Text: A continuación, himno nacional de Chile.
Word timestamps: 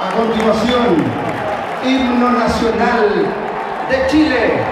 A 0.00 0.10
continuación, 0.10 0.96
himno 1.84 2.30
nacional 2.30 3.26
de 3.88 4.06
Chile. 4.08 4.63